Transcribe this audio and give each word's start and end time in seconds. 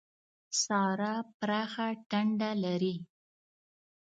سارا 0.63 1.13
پراخه 1.39 1.87
ټنډه 2.09 2.51
لري. 2.63 2.95